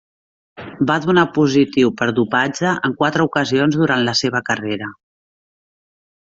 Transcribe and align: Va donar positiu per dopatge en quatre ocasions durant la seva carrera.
Va 0.91 0.95
donar 1.03 1.25
positiu 1.35 1.91
per 1.99 2.07
dopatge 2.21 2.73
en 2.89 2.97
quatre 3.03 3.29
ocasions 3.29 3.79
durant 3.83 4.05
la 4.11 4.19
seva 4.25 4.45
carrera. 4.51 4.93